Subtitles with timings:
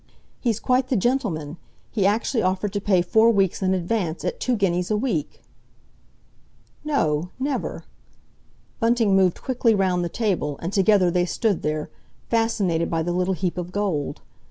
[0.39, 1.57] He's quite the gentleman!
[1.91, 5.43] He actually offered to pay four weeks in advance, at two guineas a week."
[6.83, 7.83] "No, never!"
[8.79, 11.91] Bunting moved quickly round the table, and together they stood there,
[12.31, 14.21] fascinated by the little heap of gold.